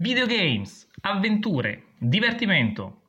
Videogames, 0.00 0.86
avventure, 1.00 1.86
divertimento. 1.98 3.00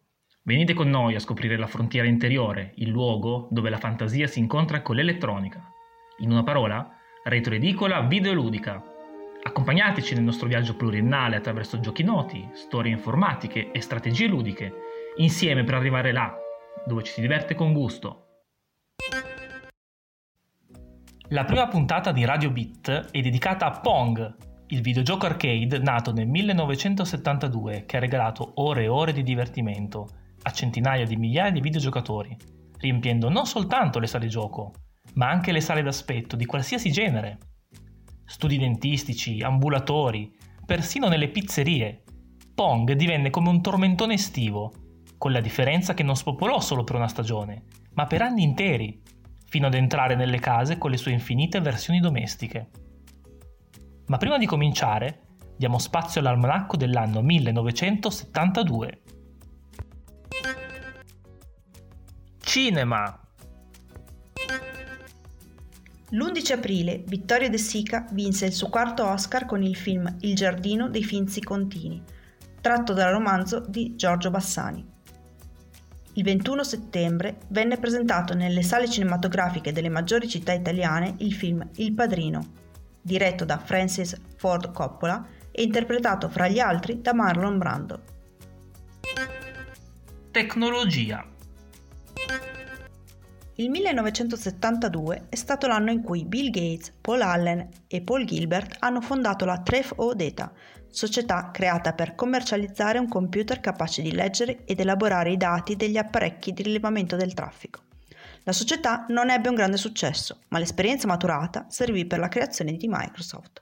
Venite 0.42 0.74
con 0.74 0.90
noi 0.90 1.14
a 1.14 1.20
scoprire 1.20 1.56
la 1.56 1.68
frontiera 1.68 2.08
interiore, 2.08 2.72
il 2.78 2.90
luogo 2.90 3.48
dove 3.52 3.70
la 3.70 3.78
fantasia 3.78 4.26
si 4.26 4.40
incontra 4.40 4.82
con 4.82 4.96
l'elettronica. 4.96 5.72
In 6.22 6.32
una 6.32 6.42
parola, 6.42 6.98
retroedicola 7.26 8.02
videoludica. 8.02 8.84
Accompagnateci 9.44 10.16
nel 10.16 10.24
nostro 10.24 10.48
viaggio 10.48 10.76
pluriennale 10.76 11.36
attraverso 11.36 11.80
giochi 11.80 12.02
noti, 12.02 12.50
storie 12.54 12.92
informatiche 12.92 13.70
e 13.70 13.82
strategie 13.82 14.26
ludiche, 14.26 14.74
insieme 15.18 15.64
per 15.64 15.76
arrivare 15.76 16.12
là, 16.12 16.36
dove 16.88 17.04
ci 17.04 17.12
si 17.12 17.22
diverte 17.22 17.54
con 17.54 17.72
gusto. 17.72 18.26
La 21.28 21.46
prima 21.46 21.68
puntata 21.68 22.12
di 22.12 22.26
Radio 22.26 22.50
Beat 22.50 23.12
è 23.12 23.22
dedicata 23.22 23.68
a 23.68 23.80
Pong, 23.80 24.49
il 24.72 24.82
videogioco 24.82 25.26
arcade 25.26 25.80
nato 25.80 26.14
nel 26.14 26.28
1972 26.28 27.86
che 27.86 27.98
ha 27.98 28.00
regalato 28.00 28.52
ore 28.56 28.84
e 28.84 28.88
ore 28.88 29.14
di 29.14 29.24
divertimento 29.24 30.08
a 30.44 30.52
centinaia 30.52 31.06
di 31.06 31.16
migliaia 31.16 31.50
di 31.52 31.60
videogiocatori, 31.60 32.38
riempiendo 32.78 33.30
non 33.30 33.48
soltanto 33.48 33.98
le 33.98 34.06
sale 34.06 34.28
gioco, 34.28 34.74
ma 35.14 35.28
anche 35.28 35.52
le 35.52 35.62
sale 35.62 35.82
d'aspetto 35.82 36.36
di 36.36 36.46
qualsiasi 36.46 36.92
genere. 36.92 37.40
Studi 38.26 38.60
dentistici, 38.60 39.42
ambulatori, 39.42 40.32
persino 40.64 41.08
nelle 41.08 41.30
pizzerie. 41.30 42.04
Pong 42.54 42.92
divenne 42.94 43.32
come 43.32 43.50
un 43.50 43.62
tormentone 43.62 44.14
estivo, 44.14 44.72
con 45.18 45.32
la 45.32 45.42
differenza 45.42 45.96
che 45.96 46.04
non 46.04 46.16
spopolò 46.16 46.60
solo 46.60 46.84
per 46.84 46.96
una 46.96 47.08
stagione, 47.08 47.64
ma 47.94 48.06
per 48.06 48.22
anni 48.22 48.44
interi, 48.44 49.02
fino 49.48 49.66
ad 49.66 49.74
entrare 49.74 50.16
nelle 50.16 50.40
case 50.40 50.78
con 50.78 50.92
le 50.92 50.98
sue 50.98 51.12
infinite 51.12 51.60
versioni 51.60 52.00
domestiche. 52.00 52.70
Ma 54.10 54.18
prima 54.18 54.40
di 54.40 54.48
cominciare, 54.48 55.22
diamo 55.56 55.78
spazio 55.78 56.20
all'almanacco 56.20 56.76
dell'anno 56.76 57.22
1972. 57.22 59.02
Cinema 62.40 63.20
L'11 66.10 66.52
aprile 66.54 67.04
Vittorio 67.06 67.52
De 67.52 67.60
Sica 67.60 68.08
vinse 68.10 68.48
il 68.48 68.54
suo 68.54 68.70
quarto 68.70 69.06
Oscar 69.06 69.46
con 69.46 69.62
il 69.62 69.76
film 69.76 70.16
Il 70.22 70.34
giardino 70.34 70.90
dei 70.90 71.04
Finzi 71.04 71.42
Contini, 71.42 72.02
tratto 72.62 72.94
dal 72.94 73.12
romanzo 73.12 73.60
di 73.60 73.96
Giorgio 73.96 74.32
Bassani. 74.32 74.84
Il 76.14 76.24
21 76.24 76.64
settembre 76.64 77.42
venne 77.50 77.78
presentato 77.78 78.34
nelle 78.34 78.64
sale 78.64 78.90
cinematografiche 78.90 79.72
delle 79.72 79.90
maggiori 79.90 80.28
città 80.28 80.52
italiane 80.52 81.14
il 81.20 81.36
film 81.36 81.64
Il 81.76 81.94
Padrino, 81.94 82.69
diretto 83.10 83.44
da 83.44 83.58
Francis 83.58 84.16
Ford 84.38 84.72
Coppola 84.72 85.26
e 85.52 85.64
interpretato 85.64 86.30
fra 86.30 86.48
gli 86.48 86.60
altri 86.60 87.02
da 87.02 87.14
Marlon 87.14 87.58
Brando. 87.58 88.02
Tecnologia 90.32 91.26
il 93.60 93.70
1972 93.70 95.26
è 95.28 95.36
stato 95.36 95.68
l'anno 95.68 95.92
in 95.92 96.02
cui 96.02 96.24
Bill 96.24 96.50
Gates, 96.50 96.94
Paul 97.02 97.22
Allen 97.22 97.68
e 97.88 98.02
Paul 98.02 98.24
Gilbert 98.24 98.78
hanno 98.80 99.02
fondato 99.02 99.44
la 99.44 99.60
Tref 99.60 99.92
O 99.98 100.14
Data, 100.14 100.50
società 100.88 101.50
creata 101.52 101.92
per 101.92 102.16
commercializzare 102.16 103.00
un 103.00 103.10
computer 103.10 103.60
capace 103.60 104.02
di 104.02 104.14
leggere 104.14 104.64
ed 104.64 104.80
elaborare 104.80 105.32
i 105.32 105.38
dati 105.38 105.76
degli 105.76 105.98
apparecchi 105.98 106.54
di 106.54 106.64
rilevamento 106.64 107.18
del 107.18 107.34
traffico. 107.34 107.82
La 108.50 108.56
società 108.56 109.06
non 109.10 109.30
ebbe 109.30 109.48
un 109.48 109.54
grande 109.54 109.78
successo, 109.78 110.40
ma 110.48 110.58
l'esperienza 110.58 111.06
maturata 111.06 111.68
servì 111.70 112.08
per 112.08 112.18
la 112.18 112.30
creazione 112.30 112.78
di 112.78 112.88
Microsoft. 112.90 113.62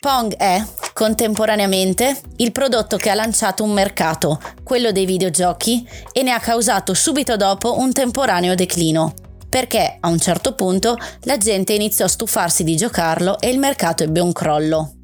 Pong 0.00 0.34
è, 0.34 0.64
contemporaneamente, 0.92 2.20
il 2.38 2.50
prodotto 2.50 2.96
che 2.96 3.10
ha 3.10 3.14
lanciato 3.14 3.62
un 3.62 3.70
mercato, 3.70 4.40
quello 4.64 4.90
dei 4.90 5.06
videogiochi, 5.06 5.88
e 6.10 6.24
ne 6.24 6.32
ha 6.32 6.40
causato 6.40 6.92
subito 6.92 7.36
dopo 7.36 7.78
un 7.78 7.92
temporaneo 7.92 8.56
declino, 8.56 9.14
perché 9.56 9.96
a 10.00 10.08
un 10.08 10.18
certo 10.18 10.52
punto 10.52 10.98
la 11.22 11.38
gente 11.38 11.72
iniziò 11.72 12.04
a 12.04 12.08
stufarsi 12.08 12.62
di 12.62 12.76
giocarlo 12.76 13.40
e 13.40 13.48
il 13.48 13.58
mercato 13.58 14.02
ebbe 14.02 14.20
un 14.20 14.30
crollo. 14.30 14.96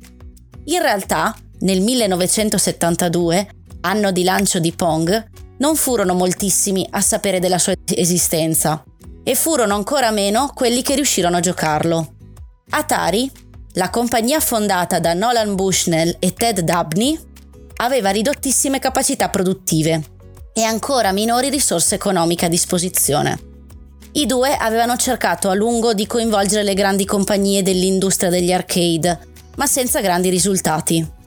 In 0.65 0.83
realtà, 0.83 1.35
nel 1.61 1.81
1972, 1.81 3.49
anno 3.81 4.13
di 4.13 4.23
lancio 4.23 4.59
di 4.59 4.73
Pong, 4.73 5.27
non 5.57 5.75
furono 5.75 6.13
moltissimi 6.13 6.87
a 6.91 7.01
sapere 7.01 7.41
della 7.41 7.57
sua 7.57 7.73
esistenza, 7.95 8.85
e 9.25 9.35
furono 9.35 9.75
ancora 9.75 10.11
meno 10.11 10.51
quelli 10.53 10.83
che 10.83 10.97
riuscirono 10.97 11.39
a 11.39 11.41
giocarlo. 11.41 12.15
Atari 12.73 13.31
la 13.77 13.89
compagnia 13.89 14.41
fondata 14.41 14.99
da 14.99 15.15
Nolan 15.15 15.55
Bushnell 15.55 16.15
e 16.19 16.35
Ted 16.35 16.61
Dabney 16.61 17.19
aveva 17.77 18.11
ridottissime 18.11 18.79
capacità 18.79 19.31
produttive 19.31 20.03
e 20.53 20.63
ancora 20.63 21.11
minori 21.13 21.49
risorse 21.49 21.95
economiche 21.95 22.45
a 22.45 22.51
disposizione. 22.51 23.52
I 24.15 24.27
due 24.27 24.55
avevano 24.55 24.97
cercato 24.97 25.49
a 25.49 25.55
lungo 25.55 25.95
di 25.95 26.07
coinvolgere 26.07 26.63
le 26.63 26.75
grandi 26.75 27.07
compagnie 27.07 27.63
dell'industria 27.63 28.29
degli 28.29 28.53
arcade, 28.53 29.19
ma 29.57 29.67
senza 29.67 30.03
grandi 30.03 30.29
risultati. 30.29 31.21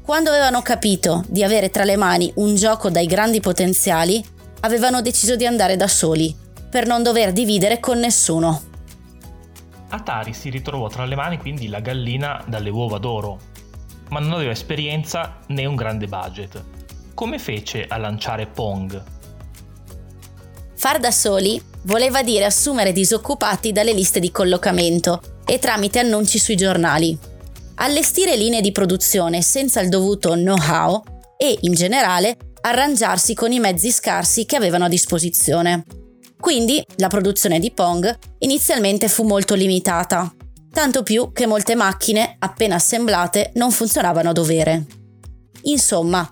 Quando 0.00 0.30
avevano 0.30 0.62
capito 0.62 1.24
di 1.28 1.44
avere 1.44 1.68
tra 1.68 1.84
le 1.84 1.96
mani 1.96 2.32
un 2.36 2.54
gioco 2.54 2.88
dai 2.88 3.04
grandi 3.04 3.40
potenziali, 3.40 4.24
avevano 4.60 5.02
deciso 5.02 5.36
di 5.36 5.44
andare 5.44 5.76
da 5.76 5.86
soli, 5.86 6.34
per 6.70 6.86
non 6.86 7.02
dover 7.02 7.32
dividere 7.32 7.80
con 7.80 7.98
nessuno. 7.98 8.62
Atari 9.90 10.32
si 10.32 10.48
ritrovò 10.48 10.88
tra 10.88 11.04
le 11.04 11.14
mani 11.14 11.36
quindi 11.36 11.68
la 11.68 11.80
gallina 11.80 12.42
dalle 12.46 12.70
uova 12.70 12.96
d'oro, 12.96 13.38
ma 14.08 14.20
non 14.20 14.32
aveva 14.32 14.52
esperienza 14.52 15.36
né 15.48 15.66
un 15.66 15.74
grande 15.74 16.06
budget. 16.06 16.64
Come 17.12 17.38
fece 17.38 17.84
a 17.86 17.98
lanciare 17.98 18.46
Pong? 18.46 19.20
Far 20.82 20.98
da 20.98 21.12
soli 21.12 21.62
voleva 21.84 22.24
dire 22.24 22.44
assumere 22.44 22.90
disoccupati 22.90 23.70
dalle 23.70 23.92
liste 23.92 24.18
di 24.18 24.32
collocamento 24.32 25.38
e 25.46 25.60
tramite 25.60 26.00
annunci 26.00 26.40
sui 26.40 26.56
giornali. 26.56 27.16
Allestire 27.76 28.34
linee 28.34 28.60
di 28.60 28.72
produzione 28.72 29.42
senza 29.42 29.80
il 29.80 29.88
dovuto 29.88 30.32
know-how 30.32 31.00
e, 31.36 31.56
in 31.60 31.72
generale, 31.74 32.36
arrangiarsi 32.62 33.32
con 33.32 33.52
i 33.52 33.60
mezzi 33.60 33.92
scarsi 33.92 34.44
che 34.44 34.56
avevano 34.56 34.86
a 34.86 34.88
disposizione. 34.88 35.84
Quindi 36.40 36.84
la 36.96 37.06
produzione 37.06 37.60
di 37.60 37.70
Pong 37.70 38.18
inizialmente 38.38 39.06
fu 39.06 39.22
molto 39.22 39.54
limitata, 39.54 40.34
tanto 40.72 41.04
più 41.04 41.30
che 41.30 41.46
molte 41.46 41.76
macchine, 41.76 42.34
appena 42.40 42.74
assemblate, 42.74 43.52
non 43.54 43.70
funzionavano 43.70 44.30
a 44.30 44.32
dovere. 44.32 44.84
Insomma, 45.62 46.28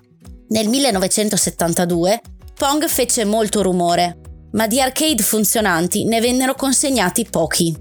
nel 0.48 0.68
1972 0.68 2.20
Pong 2.56 2.88
fece 2.88 3.24
molto 3.24 3.62
rumore, 3.62 4.18
ma 4.52 4.66
di 4.66 4.80
arcade 4.80 5.22
funzionanti 5.22 6.04
ne 6.04 6.20
vennero 6.20 6.54
consegnati 6.54 7.26
pochi. 7.28 7.76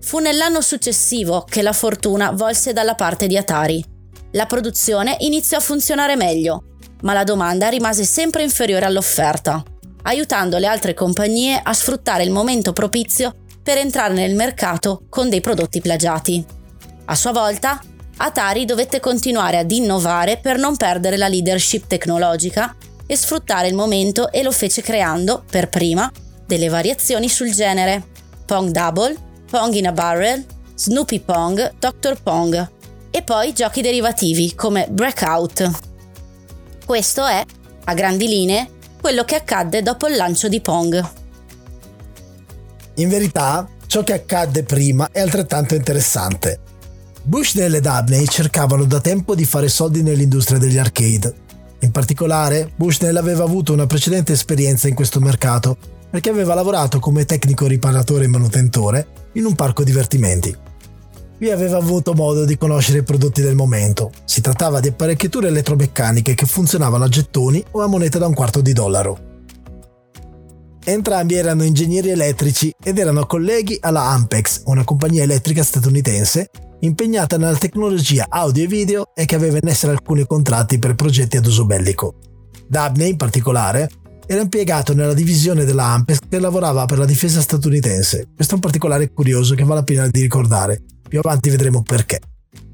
Fu 0.00 0.18
nell'anno 0.18 0.60
successivo 0.60 1.44
che 1.48 1.62
la 1.62 1.72
fortuna 1.72 2.30
volse 2.30 2.72
dalla 2.72 2.94
parte 2.94 3.26
di 3.26 3.36
Atari. 3.36 3.84
La 4.32 4.46
produzione 4.46 5.16
iniziò 5.20 5.58
a 5.58 5.60
funzionare 5.60 6.16
meglio, 6.16 6.64
ma 7.02 7.12
la 7.12 7.24
domanda 7.24 7.68
rimase 7.68 8.04
sempre 8.04 8.42
inferiore 8.42 8.86
all'offerta 8.86 9.62
aiutando 10.08 10.58
le 10.58 10.66
altre 10.66 10.94
compagnie 10.94 11.60
a 11.62 11.72
sfruttare 11.72 12.24
il 12.24 12.30
momento 12.30 12.72
propizio 12.72 13.34
per 13.62 13.78
entrare 13.78 14.14
nel 14.14 14.34
mercato 14.34 15.02
con 15.08 15.28
dei 15.28 15.40
prodotti 15.40 15.80
plagiati. 15.80 16.44
A 17.06 17.14
sua 17.14 17.32
volta, 17.32 17.80
Atari 18.20 18.64
dovette 18.64 19.00
continuare 19.00 19.58
ad 19.58 19.70
innovare 19.70 20.38
per 20.38 20.58
non 20.58 20.76
perdere 20.76 21.16
la 21.16 21.28
leadership 21.28 21.86
tecnologica 21.86 22.74
e 23.10 23.16
sfruttare 23.16 23.68
il 23.68 23.74
momento 23.74 24.30
e 24.30 24.42
lo 24.42 24.52
fece 24.52 24.82
creando, 24.82 25.42
per 25.50 25.70
prima, 25.70 26.12
delle 26.46 26.68
variazioni 26.68 27.28
sul 27.28 27.50
genere 27.50 28.04
Pong 28.44 28.70
Double, 28.70 29.16
Pong 29.50 29.72
in 29.74 29.86
a 29.86 29.92
Barrel, 29.92 30.44
Snoopy 30.74 31.20
Pong, 31.20 31.72
Dr. 31.78 32.20
Pong 32.22 32.70
e 33.10 33.22
poi 33.22 33.54
giochi 33.54 33.80
derivativi 33.80 34.54
come 34.54 34.86
Breakout. 34.90 35.70
Questo 36.84 37.24
è, 37.24 37.42
a 37.84 37.94
grandi 37.94 38.28
linee, 38.28 38.68
quello 39.00 39.24
che 39.24 39.36
accadde 39.36 39.82
dopo 39.82 40.06
il 40.06 40.16
lancio 40.16 40.48
di 40.48 40.60
Pong. 40.60 41.10
In 42.96 43.08
verità, 43.08 43.66
ciò 43.86 44.02
che 44.02 44.12
accadde 44.12 44.64
prima 44.64 45.08
è 45.10 45.20
altrettanto 45.20 45.74
interessante. 45.74 46.60
Bushnell 47.22 47.74
e 47.74 47.80
Dabney 47.80 48.26
cercavano 48.26 48.84
da 48.84 49.00
tempo 49.00 49.34
di 49.34 49.44
fare 49.44 49.68
soldi 49.68 50.02
nell'industria 50.02 50.58
degli 50.58 50.78
arcade. 50.78 51.46
In 51.80 51.90
particolare, 51.92 52.72
Bushnell 52.74 53.16
aveva 53.16 53.44
avuto 53.44 53.72
una 53.72 53.86
precedente 53.86 54.32
esperienza 54.32 54.88
in 54.88 54.94
questo 54.94 55.20
mercato 55.20 55.76
perché 56.10 56.30
aveva 56.30 56.54
lavorato 56.54 56.98
come 56.98 57.24
tecnico 57.24 57.66
riparatore 57.66 58.24
e 58.24 58.28
manutentore 58.28 59.06
in 59.34 59.44
un 59.44 59.54
parco 59.54 59.84
divertimenti. 59.84 60.56
Qui 61.36 61.50
aveva 61.50 61.76
avuto 61.76 62.14
modo 62.14 62.44
di 62.44 62.58
conoscere 62.58 62.98
i 62.98 63.02
prodotti 63.04 63.42
del 63.42 63.54
momento. 63.54 64.10
Si 64.24 64.40
trattava 64.40 64.80
di 64.80 64.88
apparecchiature 64.88 65.48
elettromeccaniche 65.48 66.34
che 66.34 66.46
funzionavano 66.46 67.04
a 67.04 67.08
gettoni 67.08 67.64
o 67.72 67.82
a 67.82 67.86
moneta 67.86 68.18
da 68.18 68.26
un 68.26 68.34
quarto 68.34 68.60
di 68.60 68.72
dollaro. 68.72 69.26
Entrambi 70.82 71.34
erano 71.34 71.62
ingegneri 71.62 72.08
elettrici 72.08 72.74
ed 72.82 72.98
erano 72.98 73.26
colleghi 73.26 73.76
alla 73.80 74.08
Ampex, 74.08 74.62
una 74.64 74.82
compagnia 74.82 75.22
elettrica 75.22 75.62
statunitense 75.62 76.50
impegnata 76.80 77.36
nella 77.36 77.56
tecnologia 77.56 78.26
audio 78.28 78.64
e 78.64 78.66
video 78.66 79.14
e 79.14 79.24
che 79.24 79.34
aveva 79.34 79.58
in 79.60 79.68
essere 79.68 79.92
alcuni 79.92 80.26
contratti 80.26 80.78
per 80.78 80.94
progetti 80.94 81.36
ad 81.36 81.46
uso 81.46 81.66
bellico. 81.66 82.14
Dabney, 82.66 83.10
in 83.10 83.16
particolare, 83.16 83.88
era 84.26 84.42
impiegato 84.42 84.94
nella 84.94 85.14
divisione 85.14 85.64
della 85.64 85.86
Ampex 85.86 86.18
che 86.28 86.38
lavorava 86.38 86.84
per 86.84 86.98
la 86.98 87.06
difesa 87.06 87.40
statunitense. 87.40 88.28
Questo 88.34 88.52
è 88.52 88.56
un 88.56 88.62
particolare 88.62 89.10
curioso 89.10 89.54
che 89.54 89.64
vale 89.64 89.80
la 89.80 89.84
pena 89.84 90.08
di 90.08 90.20
ricordare. 90.20 90.82
Più 91.08 91.18
avanti 91.18 91.48
vedremo 91.48 91.82
perché. 91.82 92.20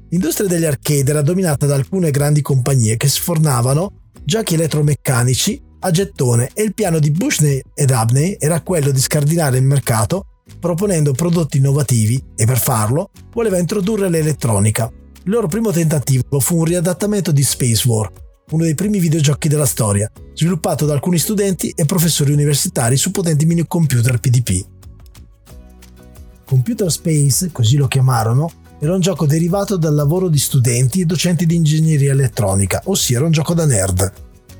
L'industria 0.09 0.47
degli 0.47 0.65
arcade 0.65 1.09
era 1.09 1.21
dominata 1.21 1.65
da 1.65 1.75
alcune 1.75 2.11
grandi 2.11 2.41
compagnie 2.41 2.97
che 2.97 3.07
sfornavano 3.07 4.09
giochi 4.23 4.55
elettromeccanici 4.55 5.61
a 5.79 5.91
gettone 5.91 6.49
e 6.53 6.63
il 6.63 6.73
piano 6.73 6.99
di 6.99 7.11
Bushney 7.11 7.61
ed 7.73 7.91
Abney 7.91 8.35
era 8.39 8.61
quello 8.61 8.91
di 8.91 8.99
scardinare 8.99 9.57
il 9.57 9.63
mercato 9.63 10.25
proponendo 10.59 11.13
prodotti 11.13 11.57
innovativi 11.57 12.21
e 12.35 12.45
per 12.45 12.59
farlo 12.59 13.09
voleva 13.33 13.57
introdurre 13.57 14.09
l'elettronica. 14.09 14.91
Il 15.23 15.31
loro 15.31 15.47
primo 15.47 15.71
tentativo 15.71 16.39
fu 16.39 16.57
un 16.57 16.65
riadattamento 16.65 17.31
di 17.31 17.43
Space 17.43 17.87
War, 17.87 18.11
uno 18.51 18.63
dei 18.63 18.75
primi 18.75 18.99
videogiochi 18.99 19.47
della 19.47 19.65
storia, 19.65 20.11
sviluppato 20.33 20.85
da 20.85 20.93
alcuni 20.93 21.17
studenti 21.17 21.69
e 21.69 21.85
professori 21.85 22.31
universitari 22.31 22.95
su 22.97 23.11
potenti 23.11 23.45
minicomputer 23.45 24.19
PDP. 24.19 24.65
Computer 26.45 26.91
Space, 26.91 27.51
così 27.51 27.75
lo 27.75 27.87
chiamarono, 27.87 28.51
era 28.79 28.93
un 28.93 28.99
gioco 28.99 29.25
derivato 29.25 29.77
dal 29.77 29.95
lavoro 29.95 30.27
di 30.27 30.37
studenti 30.37 31.01
e 31.01 31.05
docenti 31.05 31.45
di 31.45 31.55
ingegneria 31.55 32.11
elettronica, 32.11 32.81
ossia 32.85 33.17
era 33.17 33.25
un 33.25 33.31
gioco 33.31 33.53
da 33.55 33.65
nerd. 33.65 34.13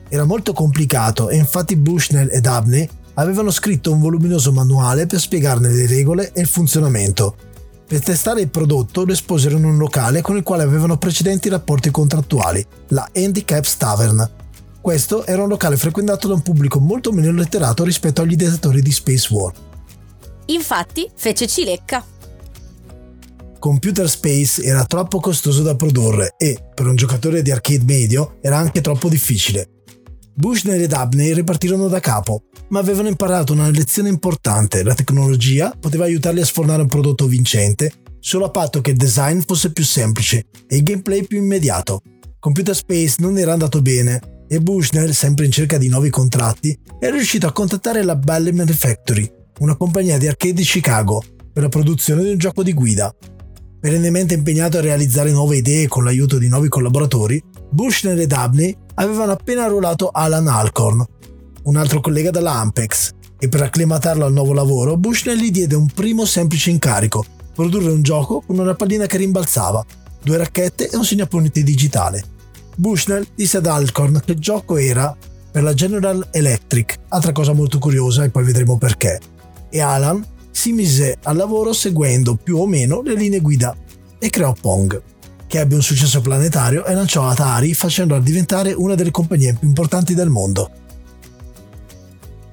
Era 0.10 0.24
molto 0.24 0.54
complicato 0.54 1.30
e 1.30 1.36
infatti 1.36 1.76
Bushnell 1.76 2.30
ed 2.32 2.46
Abney 2.48 2.90
avevano 3.16 3.52
scritto 3.52 3.92
un 3.92 4.00
voluminoso 4.00 4.52
manuale 4.52 5.06
per 5.06 5.20
spiegarne 5.20 5.70
le 5.70 5.88
regole 5.88 6.32
e 6.34 6.42
il 6.42 6.48
funzionamento. 6.48 7.36
Per 7.88 8.02
testare 8.02 8.42
il 8.42 8.50
prodotto 8.50 9.06
lo 9.06 9.12
esposero 9.12 9.58
in 9.58 9.64
un 9.64 9.78
locale 9.78 10.22
con 10.22 10.38
il 10.38 10.44
quale 10.44 10.64
avevano 10.64 10.98
precedenti 10.98 11.50
rapporti 11.50 11.92
contrattuali, 11.92 12.66
la 12.90 13.08
Handicaps 13.14 13.78
Tavern. 13.78 14.32
Questo 14.82 15.26
era 15.26 15.44
un 15.44 15.50
locale 15.50 15.78
frequentato 15.78 16.28
da 16.28 16.34
un 16.34 16.42
pubblico 16.42 16.80
molto 16.80 17.12
meno 17.12 17.32
letterato 17.32 17.84
rispetto 17.84 18.22
agli 18.22 18.34
ideatori 18.34 18.82
di 18.82 18.92
Space 18.92 19.34
War. 19.34 19.54
Infatti 20.48 21.10
fece 21.16 21.48
cilecca. 21.48 22.04
Computer 23.60 24.08
Space 24.08 24.64
era 24.64 24.86
troppo 24.86 25.20
costoso 25.20 25.64
da 25.64 25.76
produrre 25.76 26.36
e, 26.38 26.58
per 26.74 26.86
un 26.86 26.96
giocatore 26.96 27.42
di 27.42 27.52
arcade 27.52 27.84
medio, 27.84 28.38
era 28.42 28.58
anche 28.58 28.82
troppo 28.82 29.10
difficile. 29.10 29.70
Bushnell 30.38 30.82
ed 30.82 30.92
Abney 30.92 31.34
ripartirono 31.34 31.88
da 31.88 32.02
capo, 32.02 32.44
ma 32.70 32.80
avevano 32.80 33.08
imparato 33.08 33.54
una 33.54 33.70
lezione 33.70 34.10
importante. 34.10 34.84
La 34.84 34.94
tecnologia 34.94 35.74
poteva 35.80 36.04
aiutarli 36.04 36.42
a 36.42 36.46
sfornare 36.46 36.82
un 36.82 36.90
prodotto 36.90 37.26
vincente 37.26 37.92
solo 38.20 38.46
a 38.46 38.50
patto 38.50 38.82
che 38.82 38.92
il 38.92 38.98
design 38.98 39.40
fosse 39.40 39.72
più 39.72 39.84
semplice 39.84 40.48
e 40.68 40.76
il 40.76 40.84
gameplay 40.84 41.26
più 41.26 41.38
immediato. 41.38 42.02
Computer 42.40 42.76
Space 42.76 43.16
non 43.20 43.38
era 43.38 43.54
andato 43.54 43.82
bene 43.82 44.44
e 44.48 44.60
Bushnell, 44.60 45.12
sempre 45.12 45.46
in 45.46 45.52
cerca 45.52 45.78
di 45.78 45.88
nuovi 45.88 46.10
contratti, 46.10 46.78
è 47.00 47.10
riuscito 47.10 47.48
a 47.48 47.52
contattare 47.52 48.04
la 48.04 48.16
Ballyman 48.16 48.68
Factory, 48.68 49.32
una 49.60 49.78
compagnia 49.78 50.18
di 50.18 50.28
arcade 50.28 50.54
di 50.54 50.64
Chicago, 50.64 51.24
per 51.54 51.64
la 51.64 51.70
produzione 51.70 52.24
di 52.24 52.32
un 52.32 52.38
gioco 52.38 52.62
di 52.62 52.74
guida. 52.74 53.14
Perennemente 53.80 54.34
impegnato 54.34 54.80
a 54.80 54.82
realizzare 54.82 55.32
nuove 55.32 55.58
idee 55.58 55.88
con 55.88 56.04
l'aiuto 56.04 56.38
di 56.38 56.50
nuovi 56.50 56.68
collaboratori, 56.68 57.42
Bushnell 57.70 58.20
e 58.20 58.28
Dabney 58.28 58.76
avevano 58.96 59.34
appena 59.34 59.66
arruolato 59.66 60.10
Alan 60.10 60.48
Alcorn, 60.48 61.06
un 61.64 61.76
altro 61.76 62.00
collega 62.00 62.32
della 62.32 62.54
Ampex, 62.54 63.12
e 63.38 63.50
per 63.50 63.62
acclimatarlo 63.62 64.26
al 64.26 64.34
nuovo 64.34 64.54
lavoro 64.54 64.98
Bushnell 64.98 65.38
gli 65.38 65.52
diede 65.52 65.76
un 65.76 65.88
primo 65.88 66.26
semplice 66.26 66.70
incarico, 66.70 67.26
produrre 67.54 67.92
un 67.92 68.02
gioco 68.02 68.42
con 68.42 68.58
una 68.60 68.76
pallina 68.76 69.06
che 69.06 69.18
rimbalzava, 69.18 69.86
due 70.24 70.38
racchette 70.38 70.90
e 70.90 70.98
un 70.98 71.04
segnapunti 71.04 71.64
digitale. 71.64 72.24
Bushnell 72.76 73.26
disse 73.36 73.58
ad 73.58 73.68
Alcorn 73.68 74.22
che 74.26 74.34
il 74.34 74.40
gioco 74.40 74.78
era 74.78 75.16
per 75.52 75.64
la 75.64 75.74
General 75.74 76.28
Electric, 76.32 76.98
altra 77.10 77.32
cosa 77.32 77.54
molto 77.54 77.80
curiosa 77.80 78.24
e 78.24 78.30
poi 78.30 78.44
vedremo 78.44 78.78
perché, 78.78 79.20
e 79.70 79.80
Alan 79.80 80.26
si 80.52 80.72
mise 80.72 81.18
al 81.24 81.38
lavoro 81.38 81.74
seguendo 81.74 82.36
più 82.36 82.58
o 82.58 82.66
meno 82.66 83.02
le 83.02 83.14
linee 83.14 83.40
guida 83.40 83.76
e 84.18 84.30
creò 84.30 84.54
Pong, 84.60 85.02
che 85.56 85.62
ebbe 85.62 85.76
un 85.76 85.82
successo 85.82 86.20
planetario 86.20 86.84
e 86.84 86.94
lanciò 86.94 87.30
Atari 87.30 87.74
facendola 87.74 88.20
diventare 88.20 88.74
una 88.74 88.94
delle 88.94 89.12
compagnie 89.12 89.54
più 89.54 89.70
importanti 89.70 90.14
del 90.14 90.28
mondo. 90.28 90.70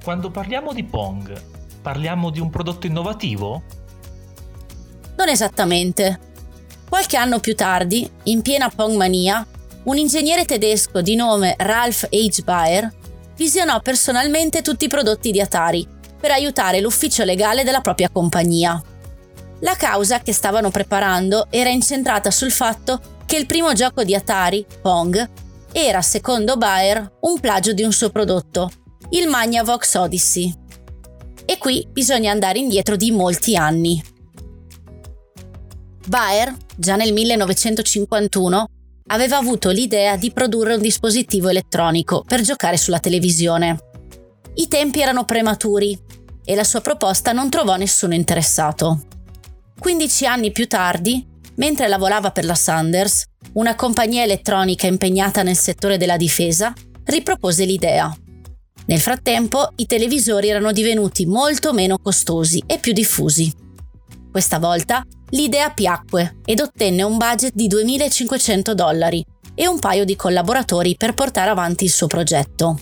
Quando 0.01 0.31
parliamo 0.31 0.71
di 0.71 0.85
Pong, 0.85 1.33
parliamo 1.81 2.29
di 2.29 2.39
un 2.39 2.49
prodotto 2.49 2.87
innovativo? 2.87 3.61
Non 5.17 5.27
esattamente. 5.27 6.17
Qualche 6.87 7.17
anno 7.17 7.39
più 7.39 7.55
tardi, 7.55 8.09
in 8.23 8.41
piena 8.41 8.69
Pong 8.69 8.95
mania, 8.95 9.45
un 9.83 9.97
ingegnere 9.97 10.45
tedesco 10.45 11.01
di 11.01 11.15
nome 11.15 11.55
Ralph 11.57 12.07
H. 12.09 12.41
Baer 12.43 12.89
visionò 13.35 13.81
personalmente 13.81 14.61
tutti 14.61 14.85
i 14.85 14.89
prodotti 14.89 15.31
di 15.31 15.41
Atari 15.41 15.85
per 16.17 16.31
aiutare 16.31 16.79
l'ufficio 16.79 17.25
legale 17.25 17.65
della 17.65 17.81
propria 17.81 18.09
compagnia. 18.09 18.81
La 19.63 19.75
causa 19.75 20.19
che 20.19 20.33
stavano 20.33 20.71
preparando 20.71 21.47
era 21.49 21.69
incentrata 21.69 22.31
sul 22.31 22.51
fatto 22.51 22.99
che 23.25 23.37
il 23.37 23.45
primo 23.45 23.71
gioco 23.71 24.03
di 24.03 24.13
Atari, 24.13 24.65
Pong, 24.81 25.29
era, 25.71 26.01
secondo 26.01 26.57
Bayer, 26.57 27.17
un 27.21 27.39
plagio 27.39 27.71
di 27.71 27.81
un 27.81 27.93
suo 27.93 28.09
prodotto, 28.09 28.69
il 29.11 29.27
Magnavox 29.29 29.95
Odyssey. 29.95 30.53
E 31.45 31.57
qui 31.57 31.87
bisogna 31.89 32.31
andare 32.31 32.59
indietro 32.59 32.97
di 32.97 33.11
molti 33.11 33.55
anni. 33.55 34.03
Bayer, 36.07 36.53
già 36.75 36.97
nel 36.97 37.13
1951, 37.13 38.67
aveva 39.07 39.37
avuto 39.37 39.69
l'idea 39.69 40.17
di 40.17 40.31
produrre 40.31 40.75
un 40.75 40.81
dispositivo 40.81 41.47
elettronico 41.47 42.23
per 42.27 42.41
giocare 42.41 42.75
sulla 42.75 42.99
televisione. 42.99 43.79
I 44.55 44.67
tempi 44.67 44.99
erano 44.99 45.23
prematuri 45.23 45.97
e 46.43 46.53
la 46.53 46.65
sua 46.65 46.81
proposta 46.81 47.31
non 47.31 47.49
trovò 47.49 47.77
nessuno 47.77 48.13
interessato. 48.13 49.07
15 49.83 50.25
anni 50.25 50.53
più 50.53 50.65
tardi, 50.65 51.27
mentre 51.55 51.89
lavorava 51.89 52.31
per 52.31 52.45
la 52.45 52.55
Sanders, 52.55 53.25
una 53.55 53.75
compagnia 53.75 54.23
elettronica 54.23 54.87
impegnata 54.87 55.43
nel 55.43 55.57
settore 55.57 55.97
della 55.97 56.15
difesa, 56.15 56.73
ripropose 57.03 57.65
l'idea. 57.65 58.15
Nel 58.85 59.01
frattempo, 59.01 59.73
i 59.75 59.85
televisori 59.85 60.47
erano 60.47 60.71
divenuti 60.71 61.25
molto 61.25 61.73
meno 61.73 61.97
costosi 61.97 62.63
e 62.65 62.79
più 62.79 62.93
diffusi. 62.93 63.51
Questa 64.31 64.57
volta 64.57 65.05
l'idea 65.31 65.69
piacque 65.71 66.37
ed 66.45 66.61
ottenne 66.61 67.03
un 67.03 67.17
budget 67.17 67.51
di 67.53 67.67
2.500 67.67 68.71
dollari 68.71 69.21
e 69.53 69.67
un 69.67 69.79
paio 69.79 70.05
di 70.05 70.15
collaboratori 70.15 70.95
per 70.95 71.13
portare 71.13 71.49
avanti 71.49 71.83
il 71.83 71.91
suo 71.91 72.07
progetto. 72.07 72.79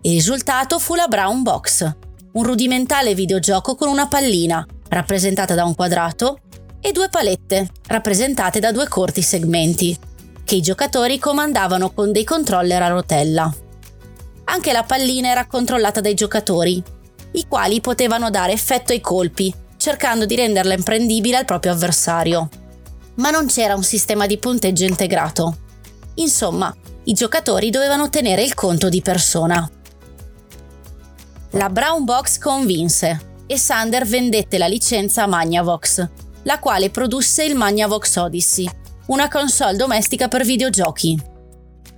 Il 0.00 0.12
risultato 0.12 0.78
fu 0.78 0.94
la 0.94 1.06
Brown 1.06 1.42
Box, 1.42 1.86
un 2.32 2.42
rudimentale 2.42 3.14
videogioco 3.14 3.74
con 3.74 3.88
una 3.88 4.08
pallina, 4.08 4.66
rappresentata 4.94 5.54
da 5.54 5.64
un 5.64 5.74
quadrato, 5.74 6.38
e 6.80 6.92
due 6.92 7.08
palette, 7.08 7.68
rappresentate 7.86 8.60
da 8.60 8.70
due 8.70 8.88
corti 8.88 9.22
segmenti, 9.22 9.98
che 10.44 10.56
i 10.56 10.60
giocatori 10.60 11.18
comandavano 11.18 11.92
con 11.92 12.12
dei 12.12 12.24
controller 12.24 12.82
a 12.82 12.88
rotella. 12.88 13.54
Anche 14.44 14.72
la 14.72 14.82
pallina 14.82 15.28
era 15.28 15.46
controllata 15.46 16.00
dai 16.00 16.14
giocatori, 16.14 16.82
i 17.32 17.46
quali 17.48 17.80
potevano 17.80 18.28
dare 18.28 18.52
effetto 18.52 18.92
ai 18.92 19.00
colpi, 19.00 19.52
cercando 19.78 20.26
di 20.26 20.36
renderla 20.36 20.74
imprendibile 20.74 21.38
al 21.38 21.44
proprio 21.46 21.72
avversario. 21.72 22.48
Ma 23.16 23.30
non 23.30 23.46
c'era 23.46 23.74
un 23.74 23.82
sistema 23.82 24.26
di 24.26 24.38
punteggio 24.38 24.84
integrato. 24.84 25.56
Insomma, 26.16 26.74
i 27.04 27.12
giocatori 27.12 27.70
dovevano 27.70 28.10
tenere 28.10 28.42
il 28.42 28.54
conto 28.54 28.88
di 28.88 29.00
persona. 29.00 29.68
La 31.52 31.70
Brown 31.70 32.04
Box 32.04 32.38
convinse 32.38 33.32
e 33.46 33.58
Sander 33.58 34.06
vendette 34.06 34.58
la 34.58 34.66
licenza 34.66 35.24
a 35.24 35.26
Magnavox, 35.26 36.08
la 36.44 36.58
quale 36.58 36.90
produsse 36.90 37.44
il 37.44 37.54
Magnavox 37.54 38.16
Odyssey, 38.16 38.68
una 39.06 39.28
console 39.28 39.76
domestica 39.76 40.28
per 40.28 40.44
videogiochi. 40.44 41.20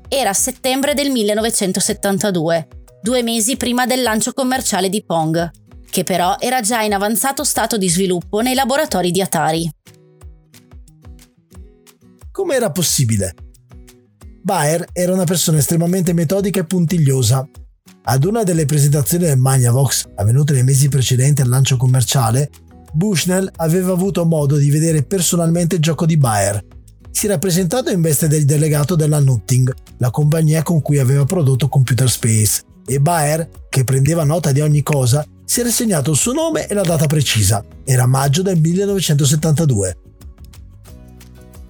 Era 0.09 0.33
settembre 0.33 0.95
del 0.95 1.11
1972, 1.11 2.69
due 3.03 3.23
mesi 3.23 3.57
prima 3.57 3.87
del 3.87 4.03
lancio 4.03 4.33
commerciale 4.33 4.89
di 4.89 5.05
Pong, 5.05 5.51
che 5.91 6.05
però 6.05 6.37
era 6.39 6.61
già 6.61 6.83
in 6.83 6.95
avanzato 6.95 7.45
stato 7.45 7.77
di 7.77 7.89
sviluppo 7.89 8.41
nei 8.41 8.55
laboratori 8.55 9.11
di 9.11 9.21
Atari. 9.21 9.71
Come 12.31 12.55
era 12.55 12.71
possibile? 12.71 13.35
Baer 14.43 14.87
era 14.93 15.13
una 15.13 15.25
persona 15.25 15.59
estremamente 15.59 16.13
metodica 16.13 16.61
e 16.61 16.65
puntigliosa 16.65 17.49
ad 18.09 18.25
una 18.25 18.45
delle 18.45 18.67
presentazioni 18.67 19.25
del 19.25 19.37
Magnavox, 19.37 20.05
avvenute 20.15 20.53
nei 20.53 20.63
mesi 20.63 20.89
precedenti 20.89 21.43
al 21.43 21.49
lancio 21.49 21.77
commerciale, 21.77 22.51
Bushnell 22.93 23.51
aveva 23.57 23.93
avuto 23.93 24.25
modo 24.25 24.57
di 24.57 24.71
vedere 24.71 25.03
personalmente 25.03 25.75
il 25.75 25.83
gioco 25.83 26.07
di 26.07 26.17
Bayer. 26.17 26.65
Si 27.11 27.27
era 27.27 27.39
presentato 27.39 27.91
in 27.91 28.01
veste 28.01 28.29
del 28.29 28.45
delegato 28.45 28.95
della 28.95 29.19
Nutting, 29.19 29.75
la 29.97 30.11
compagnia 30.11 30.63
con 30.63 30.83
cui 30.83 31.01
aveva 31.01 31.25
prodotto 31.25 31.69
Computer 31.69 32.09
Space, 32.09 32.63
e 32.87 33.01
Bayer, 33.01 33.49
che 33.69 33.83
prendeva 33.83 34.23
nota 34.23 34.53
di 34.53 34.61
ogni 34.61 34.85
cosa, 34.85 35.27
si 35.45 35.59
era 35.59 35.71
segnato 35.71 36.13
il 36.13 36.17
suo 36.17 36.33
nome 36.33 36.69
e 36.69 36.75
la 36.75 36.83
data 36.83 37.07
precisa. 37.07 37.65
Era 37.85 38.07
maggio 38.07 38.43
del 38.43 38.61
1972. 38.61 39.97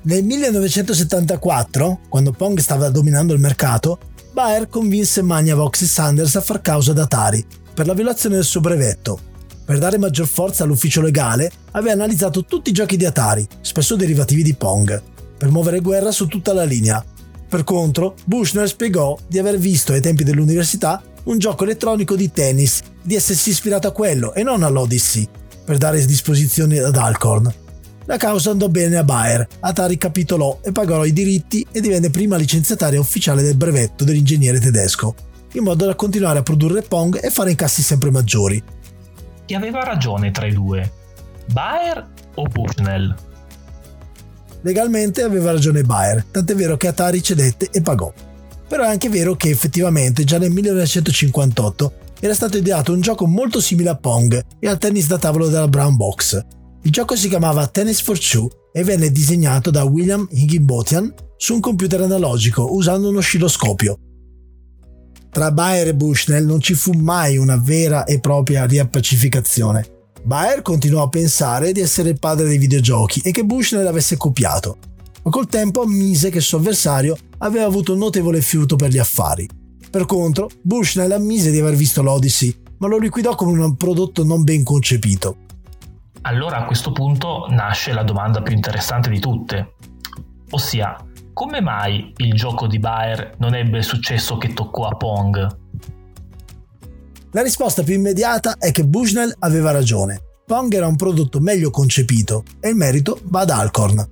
Nel 0.02 0.22
1974, 0.22 2.00
quando 2.10 2.32
Pong 2.32 2.58
stava 2.58 2.90
dominando 2.90 3.32
il 3.32 3.40
mercato, 3.40 3.98
Bayer 4.36 4.68
convinse 4.68 5.22
Magnavox 5.22 5.80
e 5.80 5.86
Sanders 5.86 6.36
a 6.36 6.42
far 6.42 6.60
causa 6.60 6.90
ad 6.90 6.98
Atari 6.98 7.42
per 7.72 7.86
la 7.86 7.94
violazione 7.94 8.34
del 8.34 8.44
suo 8.44 8.60
brevetto. 8.60 9.18
Per 9.64 9.78
dare 9.78 9.96
maggior 9.96 10.26
forza 10.26 10.62
all'ufficio 10.62 11.00
legale, 11.00 11.50
aveva 11.70 11.94
analizzato 11.94 12.44
tutti 12.44 12.68
i 12.68 12.74
giochi 12.74 12.98
di 12.98 13.06
Atari, 13.06 13.48
spesso 13.62 13.96
derivativi 13.96 14.42
di 14.42 14.52
Pong, 14.52 15.02
per 15.38 15.50
muovere 15.50 15.80
guerra 15.80 16.10
su 16.10 16.26
tutta 16.26 16.52
la 16.52 16.64
linea. 16.64 17.02
Per 17.48 17.64
contro, 17.64 18.14
Bushner 18.26 18.68
spiegò 18.68 19.16
di 19.26 19.38
aver 19.38 19.56
visto 19.56 19.94
ai 19.94 20.02
tempi 20.02 20.22
dell'università 20.22 21.02
un 21.24 21.38
gioco 21.38 21.64
elettronico 21.64 22.14
di 22.14 22.30
tennis, 22.30 22.82
di 23.00 23.14
essersi 23.14 23.48
ispirato 23.48 23.88
a 23.88 23.92
quello 23.92 24.34
e 24.34 24.42
non 24.42 24.62
all'Odyssey, 24.62 25.26
per 25.64 25.78
dare 25.78 26.04
disposizioni 26.04 26.76
ad 26.76 26.94
Alcorn. 26.94 27.50
La 28.06 28.18
causa 28.18 28.52
andò 28.52 28.68
bene 28.68 28.96
a 28.96 29.04
Bayer, 29.04 29.46
Atari 29.60 29.98
capitolò 29.98 30.60
e 30.62 30.70
pagò 30.70 31.04
i 31.04 31.12
diritti 31.12 31.66
e 31.72 31.80
divenne 31.80 32.08
prima 32.08 32.36
licenziataria 32.36 33.00
ufficiale 33.00 33.42
del 33.42 33.56
brevetto 33.56 34.04
dell'ingegnere 34.04 34.60
tedesco, 34.60 35.14
in 35.54 35.64
modo 35.64 35.86
da 35.86 35.96
continuare 35.96 36.38
a 36.38 36.42
produrre 36.42 36.82
Pong 36.82 37.18
e 37.20 37.30
fare 37.30 37.50
incassi 37.50 37.82
sempre 37.82 38.12
maggiori. 38.12 38.62
Chi 39.44 39.54
aveva 39.54 39.82
ragione 39.82 40.30
tra 40.30 40.46
i 40.46 40.52
due? 40.52 40.88
Bayer 41.52 42.06
o 42.34 42.42
Bushnell? 42.44 43.12
Legalmente 44.60 45.22
aveva 45.22 45.50
ragione 45.50 45.82
Bayer, 45.82 46.24
tant'è 46.30 46.54
vero 46.54 46.76
che 46.76 46.86
Atari 46.86 47.20
cedette 47.20 47.70
e 47.72 47.82
pagò. 47.82 48.12
Però 48.68 48.84
è 48.84 48.88
anche 48.88 49.08
vero 49.08 49.34
che 49.34 49.50
effettivamente 49.50 50.22
già 50.22 50.38
nel 50.38 50.50
1958 50.50 51.92
era 52.20 52.34
stato 52.34 52.56
ideato 52.56 52.92
un 52.92 53.00
gioco 53.00 53.26
molto 53.26 53.60
simile 53.60 53.90
a 53.90 53.96
Pong 53.96 54.44
e 54.60 54.68
al 54.68 54.78
tennis 54.78 55.08
da 55.08 55.18
tavolo 55.18 55.48
della 55.48 55.68
Brown 55.68 55.96
Box, 55.96 56.44
il 56.86 56.92
gioco 56.92 57.16
si 57.16 57.28
chiamava 57.28 57.66
Tennis 57.66 58.00
for 58.00 58.16
Two 58.16 58.48
e 58.72 58.84
venne 58.84 59.10
disegnato 59.10 59.72
da 59.72 59.82
William 59.82 60.24
Higginbotham 60.30 61.12
su 61.36 61.54
un 61.54 61.58
computer 61.58 62.00
analogico 62.02 62.72
usando 62.76 63.08
un 63.08 63.16
oscilloscopio. 63.16 63.98
Tra 65.32 65.50
Bayer 65.50 65.88
e 65.88 65.94
Bushnell 65.96 66.46
non 66.46 66.60
ci 66.60 66.74
fu 66.74 66.92
mai 66.92 67.38
una 67.38 67.56
vera 67.56 68.04
e 68.04 68.20
propria 68.20 68.66
riappacificazione. 68.66 70.12
Bayer 70.22 70.62
continuò 70.62 71.02
a 71.02 71.08
pensare 71.08 71.72
di 71.72 71.80
essere 71.80 72.10
il 72.10 72.20
padre 72.20 72.46
dei 72.46 72.56
videogiochi 72.56 73.18
e 73.24 73.32
che 73.32 73.44
Bushnell 73.44 73.82
l'avesse 73.82 74.16
copiato, 74.16 74.76
ma 75.24 75.30
col 75.32 75.48
tempo 75.48 75.82
ammise 75.82 76.30
che 76.30 76.38
il 76.38 76.44
suo 76.44 76.58
avversario 76.58 77.16
aveva 77.38 77.64
avuto 77.64 77.94
un 77.94 77.98
notevole 77.98 78.40
fiuto 78.40 78.76
per 78.76 78.90
gli 78.90 78.98
affari. 78.98 79.48
Per 79.90 80.06
contro, 80.06 80.48
Bushnell 80.62 81.10
ammise 81.10 81.50
di 81.50 81.58
aver 81.58 81.74
visto 81.74 82.00
l'Odyssey, 82.00 82.54
ma 82.78 82.86
lo 82.86 82.98
liquidò 82.98 83.34
come 83.34 83.60
un 83.60 83.76
prodotto 83.76 84.22
non 84.22 84.44
ben 84.44 84.62
concepito. 84.62 85.38
Allora 86.26 86.58
a 86.58 86.64
questo 86.64 86.90
punto 86.90 87.46
nasce 87.50 87.92
la 87.92 88.02
domanda 88.02 88.42
più 88.42 88.52
interessante 88.52 89.10
di 89.10 89.20
tutte, 89.20 89.74
ossia 90.50 90.96
come 91.32 91.60
mai 91.60 92.12
il 92.16 92.34
gioco 92.34 92.66
di 92.66 92.80
Bayer 92.80 93.36
non 93.38 93.54
ebbe 93.54 93.78
il 93.78 93.84
successo 93.84 94.36
che 94.36 94.52
toccò 94.52 94.88
a 94.88 94.96
Pong? 94.96 95.58
La 97.30 97.42
risposta 97.42 97.84
più 97.84 97.94
immediata 97.94 98.56
è 98.58 98.72
che 98.72 98.84
Bushnell 98.84 99.36
aveva 99.38 99.70
ragione. 99.70 100.20
Pong 100.44 100.74
era 100.74 100.88
un 100.88 100.96
prodotto 100.96 101.38
meglio 101.38 101.70
concepito 101.70 102.42
e 102.58 102.70
il 102.70 102.74
merito 102.74 103.20
va 103.26 103.42
ad 103.42 103.50
Alcorn. 103.50 104.04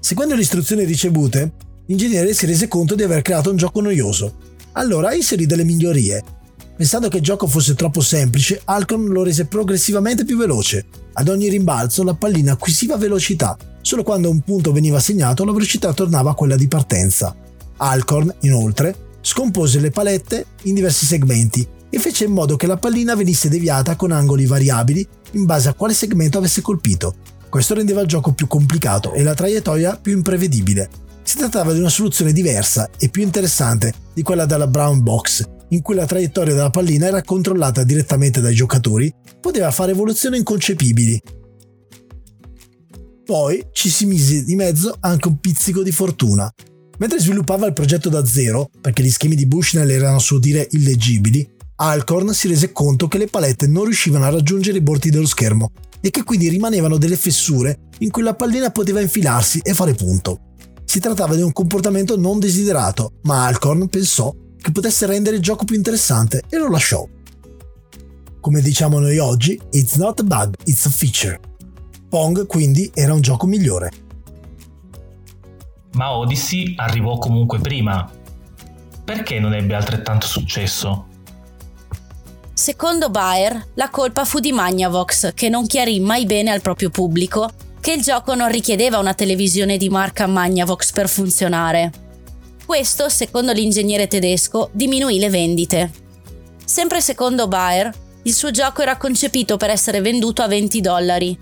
Seguendo 0.00 0.34
le 0.34 0.40
istruzioni 0.40 0.82
ricevute, 0.82 1.52
l'ingegnere 1.86 2.34
si 2.34 2.46
rese 2.46 2.66
conto 2.66 2.96
di 2.96 3.04
aver 3.04 3.22
creato 3.22 3.48
un 3.50 3.56
gioco 3.56 3.80
noioso. 3.80 4.34
Allora 4.72 5.14
inserì 5.14 5.46
delle 5.46 5.64
migliorie 5.64 6.20
Pensando 6.80 7.10
che 7.10 7.18
il 7.18 7.22
gioco 7.22 7.46
fosse 7.46 7.74
troppo 7.74 8.00
semplice, 8.00 8.62
Alcon 8.64 9.04
lo 9.04 9.22
rese 9.22 9.44
progressivamente 9.44 10.24
più 10.24 10.38
veloce. 10.38 10.86
Ad 11.12 11.28
ogni 11.28 11.50
rimbalzo 11.50 12.02
la 12.02 12.14
pallina 12.14 12.52
acquisiva 12.52 12.96
velocità, 12.96 13.54
solo 13.82 14.02
quando 14.02 14.30
un 14.30 14.40
punto 14.40 14.72
veniva 14.72 14.98
segnato 14.98 15.44
la 15.44 15.52
velocità 15.52 15.92
tornava 15.92 16.30
a 16.30 16.34
quella 16.34 16.56
di 16.56 16.68
partenza. 16.68 17.36
Alcorn, 17.76 18.34
inoltre, 18.40 18.96
scompose 19.20 19.78
le 19.78 19.90
palette 19.90 20.46
in 20.62 20.74
diversi 20.74 21.04
segmenti 21.04 21.68
e 21.90 21.98
fece 21.98 22.24
in 22.24 22.32
modo 22.32 22.56
che 22.56 22.66
la 22.66 22.78
pallina 22.78 23.14
venisse 23.14 23.50
deviata 23.50 23.94
con 23.94 24.10
angoli 24.10 24.46
variabili 24.46 25.06
in 25.32 25.44
base 25.44 25.68
a 25.68 25.74
quale 25.74 25.92
segmento 25.92 26.38
avesse 26.38 26.62
colpito. 26.62 27.16
Questo 27.50 27.74
rendeva 27.74 28.00
il 28.00 28.08
gioco 28.08 28.32
più 28.32 28.46
complicato 28.46 29.12
e 29.12 29.22
la 29.22 29.34
traiettoria 29.34 29.98
più 30.00 30.16
imprevedibile. 30.16 30.88
Si 31.24 31.36
trattava 31.36 31.74
di 31.74 31.78
una 31.78 31.90
soluzione 31.90 32.32
diversa 32.32 32.88
e 32.98 33.10
più 33.10 33.20
interessante 33.20 33.92
di 34.14 34.22
quella 34.22 34.46
della 34.46 34.66
Brown 34.66 35.02
Box, 35.02 35.58
in 35.70 35.82
cui 35.82 35.94
la 35.94 36.06
traiettoria 36.06 36.54
della 36.54 36.70
pallina 36.70 37.06
era 37.06 37.22
controllata 37.22 37.82
direttamente 37.84 38.40
dai 38.40 38.54
giocatori, 38.54 39.12
poteva 39.40 39.70
fare 39.70 39.92
evoluzioni 39.92 40.38
inconcepibili. 40.38 41.20
Poi 43.24 43.66
ci 43.72 43.88
si 43.88 44.06
mise 44.06 44.44
di 44.44 44.56
mezzo 44.56 44.96
anche 45.00 45.28
un 45.28 45.38
pizzico 45.38 45.82
di 45.82 45.92
fortuna. 45.92 46.52
Mentre 46.98 47.20
sviluppava 47.20 47.66
il 47.66 47.72
progetto 47.72 48.08
da 48.08 48.26
zero, 48.26 48.68
perché 48.80 49.02
gli 49.02 49.10
schemi 49.10 49.34
di 49.34 49.46
Bushnell 49.46 49.88
erano 49.88 50.16
a 50.16 50.20
suo 50.20 50.38
dire 50.38 50.66
illeggibili, 50.70 51.48
Alcorn 51.76 52.34
si 52.34 52.48
rese 52.48 52.72
conto 52.72 53.08
che 53.08 53.16
le 53.16 53.26
palette 53.26 53.66
non 53.66 53.84
riuscivano 53.84 54.24
a 54.24 54.30
raggiungere 54.30 54.78
i 54.78 54.82
bordi 54.82 55.08
dello 55.08 55.26
schermo 55.26 55.70
e 56.00 56.10
che 56.10 56.24
quindi 56.24 56.48
rimanevano 56.48 56.98
delle 56.98 57.16
fessure 57.16 57.88
in 58.00 58.10
cui 58.10 58.22
la 58.22 58.34
pallina 58.34 58.70
poteva 58.70 59.00
infilarsi 59.00 59.60
e 59.62 59.72
fare 59.72 59.94
punto. 59.94 60.54
Si 60.84 60.98
trattava 60.98 61.36
di 61.36 61.42
un 61.42 61.52
comportamento 61.52 62.18
non 62.18 62.38
desiderato, 62.38 63.12
ma 63.22 63.46
Alcorn 63.46 63.88
pensò 63.88 64.34
che 64.60 64.72
potesse 64.72 65.06
rendere 65.06 65.36
il 65.36 65.42
gioco 65.42 65.64
più 65.64 65.76
interessante 65.76 66.42
e 66.48 66.56
lo 66.58 66.68
lasciò. 66.68 67.06
Come 68.40 68.60
diciamo 68.60 68.98
noi 68.98 69.18
oggi, 69.18 69.60
it's 69.70 69.96
not 69.96 70.20
a 70.20 70.22
bug, 70.22 70.54
it's 70.64 70.86
a 70.86 70.90
feature. 70.90 71.38
Pong 72.08 72.46
quindi 72.46 72.90
era 72.94 73.12
un 73.12 73.20
gioco 73.20 73.46
migliore. 73.46 73.90
Ma 75.92 76.16
Odyssey 76.16 76.74
arrivò 76.76 77.18
comunque 77.18 77.58
prima. 77.58 78.10
Perché 79.04 79.40
non 79.40 79.54
ebbe 79.54 79.74
altrettanto 79.74 80.26
successo? 80.26 81.06
Secondo 82.52 83.10
Bayer, 83.10 83.68
la 83.74 83.88
colpa 83.88 84.24
fu 84.24 84.38
di 84.38 84.52
Magnavox, 84.52 85.34
che 85.34 85.48
non 85.48 85.66
chiarì 85.66 85.98
mai 85.98 86.26
bene 86.26 86.50
al 86.50 86.60
proprio 86.60 86.90
pubblico 86.90 87.50
che 87.80 87.92
il 87.92 88.02
gioco 88.02 88.34
non 88.34 88.50
richiedeva 88.50 88.98
una 88.98 89.14
televisione 89.14 89.78
di 89.78 89.88
marca 89.88 90.26
Magnavox 90.26 90.92
per 90.92 91.08
funzionare. 91.08 91.99
Questo, 92.70 93.08
secondo 93.08 93.50
l'ingegnere 93.50 94.06
tedesco, 94.06 94.70
diminuì 94.70 95.18
le 95.18 95.28
vendite. 95.28 95.90
Sempre 96.64 97.00
secondo 97.00 97.48
Bayer, 97.48 97.92
il 98.22 98.32
suo 98.32 98.52
gioco 98.52 98.80
era 98.80 98.96
concepito 98.96 99.56
per 99.56 99.70
essere 99.70 100.00
venduto 100.00 100.40
a 100.42 100.46
20 100.46 100.80
dollari, 100.80 101.36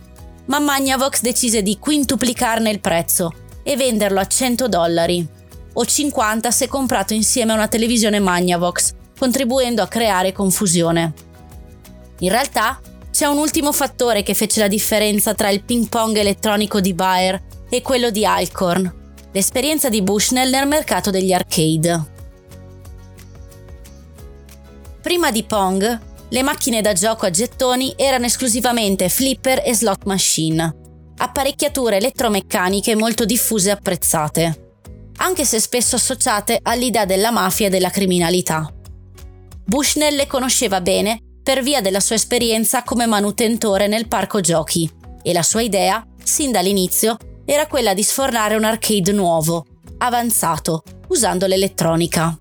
ma 0.47 0.59
Magnavox 0.59 1.21
decise 1.21 1.63
di 1.63 1.77
quintuplicarne 1.79 2.71
il 2.71 2.81
prezzo 2.81 3.35
e 3.63 3.77
venderlo 3.77 4.21
a 4.21 4.27
100 4.27 4.69
dollari, 4.69 5.29
o 5.75 5.85
50 5.85 6.51
se 6.51 6.67
comprato 6.67 7.13
insieme 7.13 7.53
a 7.53 7.57
una 7.57 7.69
televisione 7.69 8.21
Magnavox, 8.21 8.95
contribuendo 9.19 9.83
a 9.83 9.87
creare 9.87 10.33
confusione. 10.33 11.13
In 12.21 12.31
realtà, 12.31 12.81
c'è 13.11 13.27
un 13.27 13.37
ultimo 13.37 13.73
fattore 13.73 14.23
che 14.23 14.33
fece 14.33 14.61
la 14.61 14.69
differenza 14.69 15.35
tra 15.35 15.51
il 15.51 15.63
ping 15.63 15.89
pong 15.89 16.17
elettronico 16.17 16.81
di 16.81 16.95
Bayer 16.95 17.39
e 17.69 17.83
quello 17.83 18.09
di 18.09 18.25
Alcorn, 18.25 18.98
l'esperienza 19.39 19.89
di 19.89 20.03
Bushnell 20.03 20.51
nel 20.51 20.67
mercato 20.67 21.11
degli 21.11 21.33
arcade. 21.33 22.17
Prima 25.01 25.31
di 25.31 25.45
Pong, 25.45 26.01
le 26.29 26.43
macchine 26.43 26.81
da 26.81 26.93
gioco 26.93 27.25
a 27.25 27.31
gettoni 27.31 27.95
erano 27.97 28.25
esclusivamente 28.25 29.09
flipper 29.09 29.63
e 29.65 29.77
slot 29.77 30.07
machine, 30.07 30.75
apparecchiature 31.19 31.99
elettromeccaniche 31.99 32.97
molto 32.97 33.25
diffuse 33.25 33.69
e 33.69 33.73
apprezzate, 33.73 34.73
anche 35.19 35.45
se 35.45 35.61
spesso 35.61 35.95
associate 35.95 36.59
all'idea 36.61 37.05
della 37.05 37.31
mafia 37.31 37.69
e 37.69 37.71
della 37.71 37.91
criminalità. 37.91 38.69
Bushnell 39.65 40.17
le 40.17 40.27
conosceva 40.27 40.81
bene 40.81 41.21
per 41.45 41.63
via 41.63 41.81
della 41.81 42.01
sua 42.01 42.17
esperienza 42.17 42.83
come 42.83 43.07
manutentore 43.07 43.87
nel 43.87 44.09
parco 44.09 44.41
giochi 44.41 44.91
e 45.23 45.33
la 45.33 45.45
sua 45.45 45.63
idea, 45.63 46.05
sin 46.25 46.51
dall'inizio, 46.51 47.17
era 47.51 47.67
quella 47.67 47.95
di 47.95 48.03
sfornare 48.03 48.57
un 48.57 48.65
arcade 48.65 49.11
nuovo, 49.11 49.65
avanzato, 49.97 50.83
usando 51.09 51.47
l'elettronica. 51.47 52.39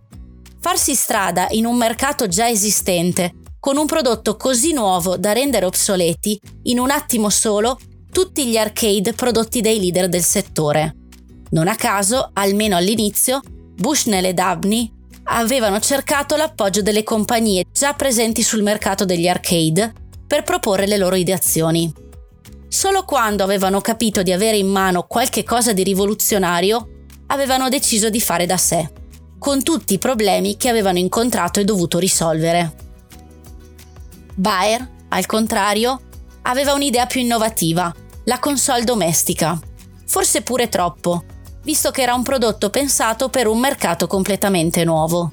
Farsi 0.59 0.95
strada 0.95 1.47
in 1.51 1.65
un 1.65 1.77
mercato 1.77 2.27
già 2.27 2.49
esistente, 2.49 3.35
con 3.57 3.77
un 3.77 3.85
prodotto 3.85 4.35
così 4.35 4.73
nuovo 4.73 5.15
da 5.15 5.31
rendere 5.31 5.65
obsoleti, 5.65 6.37
in 6.63 6.79
un 6.79 6.91
attimo 6.91 7.29
solo, 7.29 7.79
tutti 8.11 8.47
gli 8.47 8.57
arcade 8.57 9.13
prodotti 9.13 9.61
dai 9.61 9.79
leader 9.79 10.09
del 10.09 10.23
settore. 10.23 10.93
Non 11.51 11.69
a 11.69 11.75
caso, 11.75 12.31
almeno 12.33 12.75
all'inizio, 12.75 13.39
Bushnell 13.75 14.25
e 14.25 14.33
Dabney 14.33 14.91
avevano 15.29 15.79
cercato 15.79 16.35
l'appoggio 16.35 16.81
delle 16.81 17.03
compagnie 17.03 17.63
già 17.71 17.93
presenti 17.93 18.43
sul 18.43 18.61
mercato 18.61 19.05
degli 19.05 19.29
arcade 19.29 19.93
per 20.27 20.43
proporre 20.43 20.85
le 20.85 20.97
loro 20.97 21.15
ideazioni. 21.15 22.05
Solo 22.69 23.05
quando 23.05 23.43
avevano 23.43 23.79
capito 23.81 24.23
di 24.23 24.31
avere 24.31 24.57
in 24.57 24.67
mano 24.67 25.03
qualche 25.03 25.43
cosa 25.43 25.73
di 25.73 25.83
rivoluzionario, 25.83 26.89
avevano 27.27 27.69
deciso 27.69 28.09
di 28.09 28.19
fare 28.19 28.45
da 28.45 28.57
sé, 28.57 28.89
con 29.39 29.63
tutti 29.63 29.93
i 29.93 29.99
problemi 29.99 30.57
che 30.57 30.69
avevano 30.69 30.97
incontrato 30.97 31.59
e 31.59 31.63
dovuto 31.63 31.97
risolvere. 31.97 32.75
Bayer, 34.35 34.87
al 35.09 35.25
contrario, 35.25 36.01
aveva 36.43 36.73
un'idea 36.73 37.05
più 37.05 37.21
innovativa, 37.21 37.93
la 38.25 38.39
console 38.39 38.83
domestica. 38.83 39.59
Forse 40.05 40.41
pure 40.41 40.69
troppo, 40.69 41.23
visto 41.63 41.91
che 41.91 42.01
era 42.01 42.13
un 42.13 42.23
prodotto 42.23 42.69
pensato 42.69 43.29
per 43.29 43.47
un 43.47 43.59
mercato 43.59 44.07
completamente 44.07 44.83
nuovo. 44.83 45.31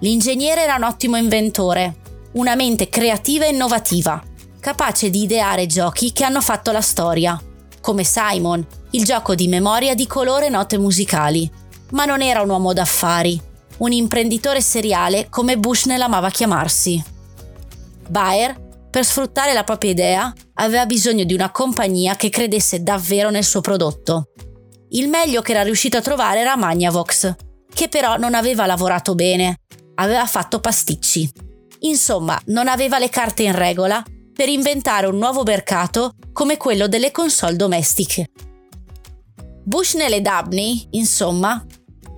L'ingegnere 0.00 0.62
era 0.62 0.76
un 0.76 0.84
ottimo 0.84 1.16
inventore, 1.16 1.96
una 2.32 2.54
mente 2.54 2.88
creativa 2.88 3.46
e 3.46 3.50
innovativa, 3.50 4.22
capace 4.60 5.10
di 5.10 5.22
ideare 5.22 5.66
giochi 5.66 6.12
che 6.12 6.24
hanno 6.24 6.40
fatto 6.40 6.70
la 6.70 6.80
storia, 6.80 7.40
come 7.80 8.04
Simon, 8.04 8.64
il 8.90 9.04
gioco 9.04 9.34
di 9.34 9.48
memoria 9.48 9.94
di 9.94 10.06
colore 10.06 10.48
note 10.48 10.78
musicali. 10.78 11.50
Ma 11.90 12.04
non 12.04 12.22
era 12.22 12.42
un 12.42 12.50
uomo 12.50 12.72
d'affari, 12.72 13.40
un 13.78 13.92
imprenditore 13.92 14.60
seriale 14.60 15.28
come 15.28 15.58
Bushnell 15.58 16.00
amava 16.00 16.30
chiamarsi. 16.30 17.02
Bayer, 18.08 18.68
per 18.90 19.04
sfruttare 19.04 19.52
la 19.52 19.64
propria 19.64 19.90
idea, 19.90 20.32
aveva 20.54 20.86
bisogno 20.86 21.24
di 21.24 21.34
una 21.34 21.50
compagnia 21.50 22.16
che 22.16 22.28
credesse 22.28 22.82
davvero 22.82 23.30
nel 23.30 23.44
suo 23.44 23.60
prodotto. 23.60 24.30
Il 24.90 25.08
meglio 25.08 25.40
che 25.40 25.52
era 25.52 25.62
riuscito 25.62 25.96
a 25.96 26.02
trovare 26.02 26.40
era 26.40 26.56
Magnavox, 26.56 27.34
che 27.72 27.88
però 27.88 28.16
non 28.16 28.34
aveva 28.34 28.66
lavorato 28.66 29.14
bene, 29.14 29.60
aveva 29.94 30.26
fatto 30.26 30.60
pasticci. 30.60 31.30
Insomma, 31.80 32.38
non 32.46 32.68
aveva 32.68 32.98
le 32.98 33.08
carte 33.08 33.44
in 33.44 33.54
regola 33.54 34.02
per 34.40 34.48
inventare 34.48 35.06
un 35.06 35.18
nuovo 35.18 35.42
mercato 35.42 36.14
come 36.32 36.56
quello 36.56 36.88
delle 36.88 37.10
console 37.10 37.56
domestiche. 37.56 38.30
Bushnell 39.64 40.14
e 40.14 40.22
Dabney, 40.22 40.86
insomma, 40.92 41.62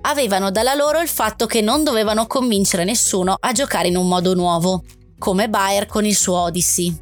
avevano 0.03 0.49
dalla 0.49 0.73
loro 0.73 1.01
il 1.01 1.09
fatto 1.09 1.47
che 1.47 1.59
non 1.59 1.83
dovevano 1.83 2.25
convincere 2.25 2.85
nessuno 2.85 3.35
a 3.37 3.51
giocare 3.51 3.89
in 3.89 3.97
un 3.97 4.07
modo 4.07 4.35
nuovo, 4.35 4.83
come 5.19 5.49
Bayer 5.49 5.85
con 5.85 6.05
il 6.05 6.15
suo 6.15 6.43
Odyssey. 6.43 6.95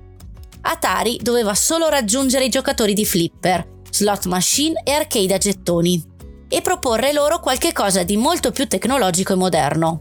Atari 0.61 1.19
doveva 1.21 1.53
solo 1.53 1.87
raggiungere 1.87 2.45
i 2.45 2.49
giocatori 2.49 2.95
di 2.95 3.05
flipper, 3.05 3.81
slot 3.91 4.25
machine 4.25 4.81
e 4.83 4.91
arcade 4.91 5.35
a 5.35 5.37
gettoni 5.37 6.03
e 6.47 6.61
proporre 6.61 7.13
loro 7.13 7.39
qualche 7.39 7.73
cosa 7.73 8.01
di 8.01 8.17
molto 8.17 8.49
più 8.49 8.67
tecnologico 8.67 9.33
e 9.33 9.35
moderno. 9.35 9.99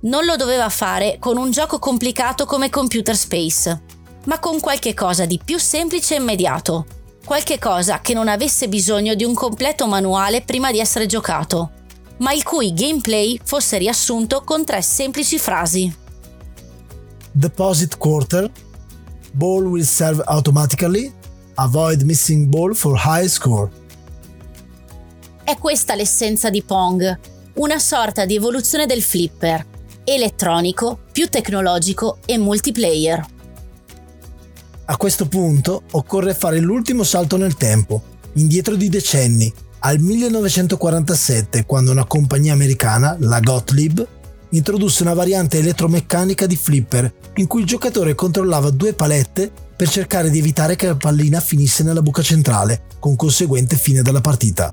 Non 0.00 0.24
lo 0.24 0.34
doveva 0.34 0.68
fare 0.68 1.18
con 1.20 1.36
un 1.36 1.52
gioco 1.52 1.78
complicato 1.78 2.44
come 2.44 2.70
Computer 2.70 3.14
Space, 3.16 3.96
ma 4.28 4.38
con 4.38 4.60
qualche 4.60 4.92
cosa 4.92 5.24
di 5.24 5.40
più 5.42 5.58
semplice 5.58 6.14
e 6.14 6.18
immediato, 6.18 6.84
qualche 7.24 7.58
cosa 7.58 8.00
che 8.00 8.12
non 8.12 8.28
avesse 8.28 8.68
bisogno 8.68 9.14
di 9.14 9.24
un 9.24 9.32
completo 9.32 9.86
manuale 9.86 10.42
prima 10.42 10.70
di 10.70 10.78
essere 10.78 11.06
giocato, 11.06 11.70
ma 12.18 12.32
il 12.32 12.42
cui 12.42 12.74
gameplay 12.74 13.40
fosse 13.42 13.78
riassunto 13.78 14.42
con 14.44 14.64
tre 14.64 14.82
semplici 14.82 15.38
frasi. 15.38 15.94
Deposit 17.32 17.96
quarter, 17.96 18.50
ball 19.32 19.64
will 19.64 19.82
serve 19.82 20.22
automatically, 20.26 21.12
Avoid 21.54 22.02
missing 22.02 22.46
ball 22.46 22.72
for 22.72 23.00
high 23.04 23.26
score. 23.26 23.68
È 25.42 25.56
questa 25.58 25.96
l'essenza 25.96 26.50
di 26.50 26.62
Pong, 26.62 27.18
una 27.54 27.78
sorta 27.80 28.24
di 28.24 28.36
evoluzione 28.36 28.86
del 28.86 29.02
flipper, 29.02 29.66
elettronico, 30.04 31.00
più 31.10 31.28
tecnologico 31.28 32.18
e 32.26 32.38
multiplayer. 32.38 33.37
A 34.90 34.96
questo 34.96 35.28
punto 35.28 35.82
occorre 35.90 36.32
fare 36.32 36.60
l'ultimo 36.60 37.02
salto 37.02 37.36
nel 37.36 37.56
tempo, 37.56 38.02
indietro 38.34 38.74
di 38.74 38.88
decenni, 38.88 39.52
al 39.80 39.98
1947, 39.98 41.66
quando 41.66 41.90
una 41.90 42.06
compagnia 42.06 42.54
americana, 42.54 43.14
la 43.20 43.38
Gottlieb, 43.40 44.06
introdusse 44.50 45.02
una 45.02 45.12
variante 45.12 45.58
elettromeccanica 45.58 46.46
di 46.46 46.56
flipper 46.56 47.12
in 47.34 47.46
cui 47.46 47.60
il 47.60 47.66
giocatore 47.66 48.14
controllava 48.14 48.70
due 48.70 48.94
palette 48.94 49.52
per 49.76 49.90
cercare 49.90 50.30
di 50.30 50.38
evitare 50.38 50.74
che 50.74 50.86
la 50.86 50.96
pallina 50.96 51.38
finisse 51.40 51.82
nella 51.82 52.00
buca 52.00 52.22
centrale, 52.22 52.84
con 52.98 53.14
conseguente 53.14 53.76
fine 53.76 54.00
della 54.00 54.22
partita. 54.22 54.72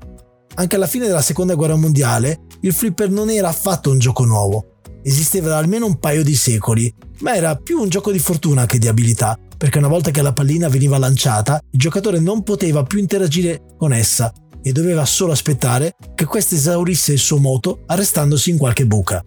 Anche 0.54 0.76
alla 0.76 0.86
fine 0.86 1.06
della 1.06 1.20
seconda 1.20 1.54
guerra 1.54 1.76
mondiale, 1.76 2.40
il 2.60 2.72
flipper 2.72 3.10
non 3.10 3.28
era 3.28 3.48
affatto 3.48 3.90
un 3.90 3.98
gioco 3.98 4.24
nuovo. 4.24 4.78
Esisteva 5.02 5.50
da 5.50 5.58
almeno 5.58 5.84
un 5.84 5.98
paio 5.98 6.24
di 6.24 6.34
secoli, 6.34 6.92
ma 7.20 7.36
era 7.36 7.54
più 7.54 7.78
un 7.78 7.90
gioco 7.90 8.10
di 8.10 8.18
fortuna 8.18 8.64
che 8.64 8.78
di 8.78 8.88
abilità, 8.88 9.38
perché 9.56 9.78
una 9.78 9.88
volta 9.88 10.10
che 10.10 10.22
la 10.22 10.32
pallina 10.32 10.68
veniva 10.68 10.98
lanciata, 10.98 11.60
il 11.70 11.78
giocatore 11.78 12.18
non 12.18 12.42
poteva 12.42 12.82
più 12.82 12.98
interagire 12.98 13.62
con 13.76 13.92
essa 13.92 14.32
e 14.62 14.72
doveva 14.72 15.04
solo 15.04 15.32
aspettare 15.32 15.94
che 16.14 16.24
questa 16.24 16.54
esaurisse 16.54 17.12
il 17.12 17.18
suo 17.18 17.38
moto 17.38 17.82
arrestandosi 17.86 18.50
in 18.50 18.58
qualche 18.58 18.86
buca. 18.86 19.24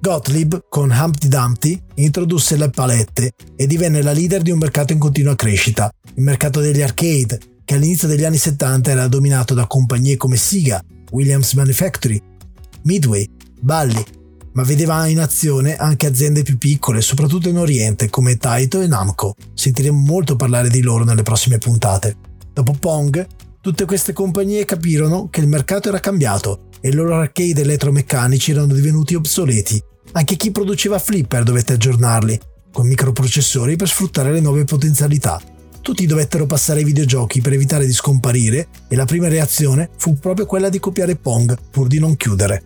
Gottlieb, 0.00 0.66
con 0.68 0.90
Humpty 0.90 1.28
Dumpty, 1.28 1.82
introdusse 1.94 2.56
le 2.56 2.68
palette 2.68 3.32
e 3.56 3.66
divenne 3.66 4.02
la 4.02 4.12
leader 4.12 4.42
di 4.42 4.50
un 4.50 4.58
mercato 4.58 4.92
in 4.92 4.98
continua 4.98 5.34
crescita, 5.34 5.90
il 6.16 6.22
mercato 6.22 6.60
degli 6.60 6.82
arcade, 6.82 7.40
che 7.64 7.74
all'inizio 7.74 8.06
degli 8.06 8.24
anni 8.24 8.36
70 8.36 8.90
era 8.90 9.08
dominato 9.08 9.54
da 9.54 9.66
compagnie 9.66 10.18
come 10.18 10.36
Sega, 10.36 10.82
Williams 11.12 11.54
Manufactory, 11.54 12.20
Midway, 12.82 13.26
Bally, 13.62 14.04
ma 14.54 14.64
vedeva 14.64 15.06
in 15.06 15.20
azione 15.20 15.76
anche 15.76 16.06
aziende 16.06 16.42
più 16.42 16.58
piccole, 16.58 17.00
soprattutto 17.00 17.48
in 17.48 17.58
Oriente, 17.58 18.10
come 18.10 18.36
Taito 18.36 18.80
e 18.80 18.88
Namco. 18.88 19.34
Sentiremo 19.54 19.98
molto 19.98 20.34
parlare 20.34 20.68
di 20.68 20.82
loro 20.82 21.04
nelle 21.04 21.22
prossime 21.22 21.58
puntate. 21.58 22.16
Dopo 22.52 22.72
Pong, 22.72 23.26
tutte 23.60 23.84
queste 23.84 24.12
compagnie 24.12 24.64
capirono 24.64 25.28
che 25.28 25.40
il 25.40 25.48
mercato 25.48 25.88
era 25.88 26.00
cambiato 26.00 26.70
e 26.80 26.88
i 26.88 26.92
loro 26.92 27.16
arcade 27.16 27.60
elettromeccanici 27.60 28.50
erano 28.50 28.72
divenuti 28.72 29.14
obsoleti 29.14 29.82
anche 30.12 30.36
chi 30.36 30.50
produceva 30.50 30.98
flipper 30.98 31.42
dovette 31.42 31.72
aggiornarli, 31.74 32.38
con 32.72 32.86
microprocessori 32.86 33.76
per 33.76 33.88
sfruttare 33.88 34.32
le 34.32 34.40
nuove 34.40 34.64
potenzialità. 34.64 35.40
Tutti 35.80 36.06
dovettero 36.06 36.46
passare 36.46 36.80
ai 36.80 36.84
videogiochi 36.84 37.40
per 37.40 37.52
evitare 37.52 37.84
di 37.84 37.92
scomparire 37.92 38.68
e 38.88 38.96
la 38.96 39.04
prima 39.04 39.28
reazione 39.28 39.90
fu 39.96 40.18
proprio 40.18 40.46
quella 40.46 40.68
di 40.68 40.78
copiare 40.78 41.16
Pong 41.16 41.56
pur 41.70 41.88
di 41.88 41.98
non 41.98 42.16
chiudere. 42.16 42.62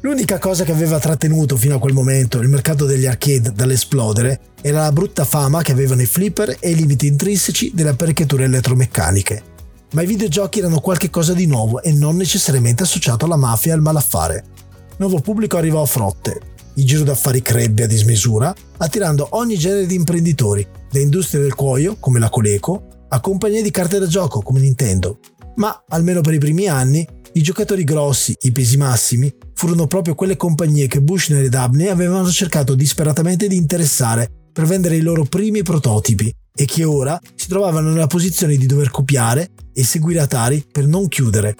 L'unica 0.00 0.38
cosa 0.38 0.64
che 0.64 0.72
aveva 0.72 0.98
trattenuto 0.98 1.56
fino 1.56 1.76
a 1.76 1.78
quel 1.78 1.92
momento 1.92 2.38
il 2.38 2.48
mercato 2.48 2.86
degli 2.86 3.06
arcade 3.06 3.52
dall'esplodere 3.52 4.40
era 4.60 4.82
la 4.82 4.92
brutta 4.92 5.24
fama 5.24 5.62
che 5.62 5.72
avevano 5.72 6.02
i 6.02 6.06
flipper 6.06 6.56
e 6.60 6.70
i 6.70 6.74
limiti 6.74 7.06
intrinseci 7.06 7.72
delle 7.74 7.90
apparecchiature 7.90 8.44
elettromeccaniche. 8.44 9.42
Ma 9.92 10.02
i 10.02 10.06
videogiochi 10.06 10.60
erano 10.60 10.80
qualcosa 10.80 11.32
di 11.32 11.46
nuovo 11.46 11.82
e 11.82 11.92
non 11.92 12.16
necessariamente 12.16 12.82
associato 12.82 13.24
alla 13.24 13.36
mafia 13.36 13.72
e 13.72 13.74
al 13.74 13.80
malaffare 13.80 14.44
nuovo 14.98 15.20
pubblico 15.20 15.56
arrivò 15.56 15.82
a 15.82 15.86
frotte. 15.86 16.40
Il 16.74 16.84
giro 16.84 17.04
d'affari 17.04 17.42
crebbe 17.42 17.84
a 17.84 17.86
dismisura, 17.86 18.54
attirando 18.78 19.28
ogni 19.32 19.56
genere 19.56 19.86
di 19.86 19.94
imprenditori, 19.94 20.66
da 20.90 21.00
industrie 21.00 21.40
del 21.40 21.54
cuoio, 21.54 21.96
come 21.98 22.18
la 22.18 22.28
Coleco, 22.28 23.06
a 23.08 23.20
compagnie 23.20 23.62
di 23.62 23.70
carte 23.70 23.98
da 23.98 24.06
gioco, 24.06 24.42
come 24.42 24.60
Nintendo. 24.60 25.18
Ma, 25.56 25.84
almeno 25.88 26.20
per 26.20 26.34
i 26.34 26.38
primi 26.38 26.68
anni, 26.68 27.06
i 27.32 27.42
giocatori 27.42 27.84
grossi, 27.84 28.34
i 28.42 28.52
pesi 28.52 28.76
massimi, 28.76 29.32
furono 29.54 29.86
proprio 29.86 30.14
quelle 30.14 30.36
compagnie 30.36 30.86
che 30.86 31.00
Bushnell 31.00 31.44
e 31.44 31.48
Dabney 31.48 31.88
avevano 31.88 32.30
cercato 32.30 32.74
disperatamente 32.74 33.48
di 33.48 33.56
interessare 33.56 34.30
per 34.52 34.66
vendere 34.66 34.96
i 34.96 35.00
loro 35.00 35.24
primi 35.24 35.62
prototipi 35.62 36.32
e 36.54 36.64
che 36.64 36.84
ora 36.84 37.18
si 37.34 37.48
trovavano 37.48 37.90
nella 37.90 38.06
posizione 38.06 38.56
di 38.56 38.66
dover 38.66 38.90
copiare 38.90 39.50
e 39.72 39.84
seguire 39.84 40.20
Atari 40.20 40.64
per 40.70 40.86
non 40.86 41.06
chiudere 41.08 41.54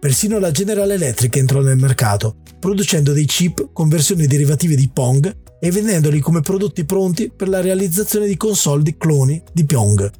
Persino 0.00 0.38
la 0.38 0.50
General 0.50 0.90
Electric 0.90 1.36
entrò 1.36 1.60
nel 1.60 1.76
mercato, 1.76 2.36
producendo 2.58 3.12
dei 3.12 3.26
chip 3.26 3.68
con 3.74 3.90
versioni 3.90 4.26
derivative 4.26 4.74
di 4.74 4.88
Pong 4.90 5.58
e 5.60 5.70
vendendoli 5.70 6.20
come 6.20 6.40
prodotti 6.40 6.86
pronti 6.86 7.30
per 7.30 7.50
la 7.50 7.60
realizzazione 7.60 8.26
di 8.26 8.34
console 8.38 8.82
di 8.82 8.96
cloni 8.96 9.42
di 9.52 9.66
Pyong. 9.66 10.10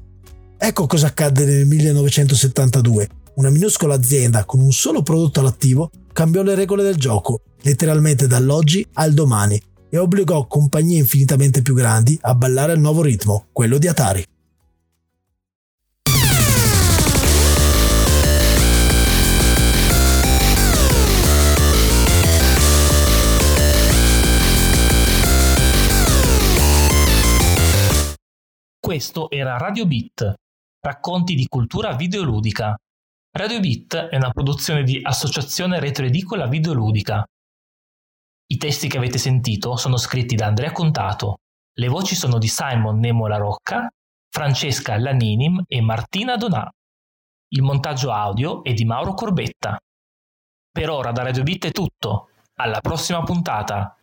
Ecco 0.59 0.87
cosa 0.87 1.07
accadde 1.07 1.47
nel 1.47 1.65
1972. 1.65 3.09
Una 3.41 3.49
minuscola 3.49 3.95
azienda 3.95 4.45
con 4.45 4.61
un 4.61 4.71
solo 4.71 5.01
prodotto 5.01 5.41
all'attivo 5.41 5.91
cambiò 6.13 6.43
le 6.43 6.55
regole 6.55 6.83
del 6.83 6.97
gioco, 6.97 7.41
letteralmente 7.63 8.27
dall'oggi 8.27 8.87
al 8.93 9.15
domani, 9.15 9.59
e 9.89 9.97
obbligò 9.97 10.47
compagnie 10.47 10.99
infinitamente 10.99 11.63
più 11.63 11.73
grandi 11.73 12.19
a 12.21 12.35
ballare 12.35 12.73
al 12.73 12.81
nuovo 12.81 13.01
ritmo, 13.01 13.47
quello 13.51 13.79
di 13.79 13.89
Atari. 13.89 14.25
Questo 28.79 29.31
era 29.31 29.57
Radio 29.57 29.87
Beat, 29.87 30.35
racconti 30.81 31.35
di 31.35 31.47
cultura 31.49 31.95
videoludica. 31.95 32.77
Radio 33.33 33.61
Beat 33.61 33.95
è 33.95 34.17
una 34.17 34.31
produzione 34.31 34.83
di 34.83 34.99
Associazione 35.01 35.79
Retroedicola 35.79 36.49
Videoludica. 36.49 37.25
I 38.47 38.57
testi 38.57 38.89
che 38.89 38.97
avete 38.97 39.19
sentito 39.19 39.77
sono 39.77 39.97
scritti 39.97 40.35
da 40.35 40.47
Andrea 40.47 40.73
Contato, 40.73 41.37
le 41.75 41.87
voci 41.87 42.17
sono 42.17 42.39
di 42.39 42.49
Simon 42.49 42.99
Nemo 42.99 43.29
La 43.29 43.37
Rocca 43.37 43.89
Francesca 44.29 44.99
Laninim 44.99 45.63
e 45.67 45.81
Martina 45.81 46.37
Donà. 46.37 46.69
Il 47.53 47.63
montaggio 47.63 48.11
audio 48.11 48.65
è 48.65 48.73
di 48.73 48.85
Mauro 48.85 49.15
Corbetta. 49.15 49.79
Per 50.73 50.91
ora 50.91 51.13
da 51.13 51.23
Radio 51.23 51.45
Bit 51.45 51.67
è 51.67 51.71
tutto. 51.71 52.31
Alla 52.55 52.81
prossima 52.81 53.23
puntata! 53.23 53.97